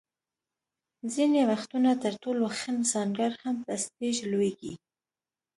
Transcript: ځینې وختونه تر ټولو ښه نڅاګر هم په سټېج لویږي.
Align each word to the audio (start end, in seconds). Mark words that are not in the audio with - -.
ځینې 1.13 1.41
وختونه 1.51 1.89
تر 2.03 2.13
ټولو 2.23 2.43
ښه 2.57 2.71
نڅاګر 2.77 3.31
هم 3.43 3.55
په 3.65 3.73
سټېج 3.83 4.17
لویږي. 4.31 4.73